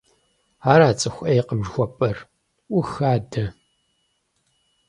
Ара 0.71 0.89
цӀыху 0.99 1.23
Ӏейкъым 1.27 1.61
жыхуэпӀэр? 1.65 2.17
Ӏух 2.69 2.89
адэ! 3.13 3.45